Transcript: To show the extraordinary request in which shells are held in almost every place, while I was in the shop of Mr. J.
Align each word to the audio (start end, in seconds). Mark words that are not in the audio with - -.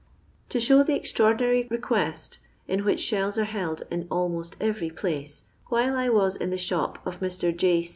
To 0.49 0.59
show 0.59 0.81
the 0.81 0.95
extraordinary 0.95 1.67
request 1.69 2.39
in 2.67 2.83
which 2.83 3.01
shells 3.01 3.37
are 3.37 3.43
held 3.43 3.83
in 3.91 4.07
almost 4.09 4.57
every 4.59 4.89
place, 4.89 5.43
while 5.67 5.95
I 5.95 6.09
was 6.09 6.35
in 6.35 6.49
the 6.49 6.57
shop 6.57 6.97
of 7.05 7.19
Mr. 7.19 7.55
J. 7.55 7.87